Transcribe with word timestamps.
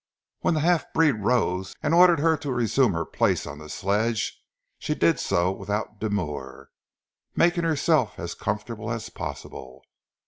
When 0.39 0.55
the 0.55 0.61
half 0.61 0.91
breed 0.93 1.11
rose, 1.11 1.75
and 1.83 1.93
ordered 1.93 2.19
her 2.21 2.35
to 2.35 2.51
resume 2.51 2.93
her 2.93 3.05
place 3.05 3.45
on 3.45 3.59
the 3.59 3.69
sledge, 3.69 4.41
she 4.79 4.95
did 4.95 5.19
so 5.19 5.51
without 5.51 5.99
demur, 5.99 6.71
making 7.35 7.65
herself 7.65 8.17
as 8.17 8.33
comfortable 8.33 8.89
as 8.89 9.09
possible. 9.11 9.83